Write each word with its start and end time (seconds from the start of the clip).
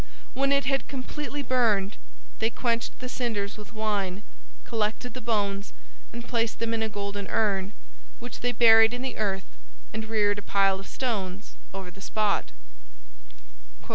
When 0.33 0.51
it 0.51 0.65
had 0.65 0.87
completely 0.87 1.43
burned, 1.43 1.95
they 2.39 2.49
quenched 2.49 2.97
the 2.97 3.07
cinders 3.07 3.55
with 3.55 3.71
wine, 3.71 4.23
collected 4.65 5.13
the 5.13 5.21
bones 5.21 5.73
and 6.11 6.27
placed 6.27 6.57
them 6.57 6.73
in 6.73 6.81
a 6.81 6.89
golden 6.89 7.27
urn, 7.27 7.73
which 8.17 8.39
they 8.39 8.51
buried 8.51 8.95
in 8.95 9.03
the 9.03 9.17
earth, 9.17 9.45
and 9.93 10.05
reared 10.09 10.39
a 10.39 10.41
pile 10.41 10.79
of 10.79 10.87
stones 10.87 11.53
over 11.71 11.91
the 11.91 12.01
spot. 12.01 12.45